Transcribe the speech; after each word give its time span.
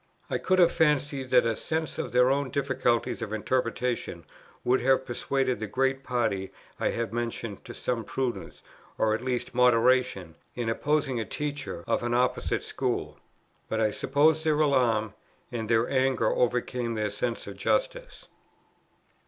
I 0.31 0.39
could 0.39 0.57
have 0.57 0.71
fancied 0.71 1.29
that 1.29 1.45
a 1.45 1.55
sense 1.55 1.99
of 1.99 2.11
their 2.11 2.31
own 2.31 2.49
difficulties 2.49 3.21
of 3.21 3.31
interpretation 3.31 4.25
would 4.63 4.81
have 4.81 5.05
persuaded 5.05 5.59
the 5.59 5.67
great 5.67 6.03
party 6.03 6.51
I 6.79 6.87
have 6.89 7.13
mentioned 7.13 7.63
to 7.65 7.75
some 7.75 8.03
prudence, 8.03 8.63
or 8.97 9.13
at 9.13 9.21
least 9.21 9.53
moderation, 9.53 10.33
in 10.55 10.69
opposing 10.69 11.19
a 11.19 11.23
teacher 11.25 11.83
of 11.85 12.01
an 12.01 12.15
opposite 12.15 12.63
school. 12.63 13.19
But 13.69 13.79
I 13.79 13.91
suppose 13.91 14.43
their 14.43 14.59
alarm 14.59 15.13
and 15.51 15.69
their 15.69 15.87
anger 15.87 16.31
overcame 16.31 16.95
their 16.95 17.11
sense 17.11 17.45
of 17.45 17.55
justice. 17.55 18.27